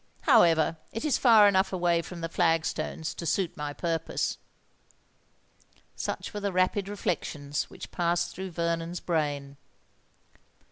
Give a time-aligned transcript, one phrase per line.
[0.21, 4.39] However, it is far enough away from the flag stones to suit my purpose."
[5.95, 9.57] Such were the rapid reflections which passed through Vernon's brain.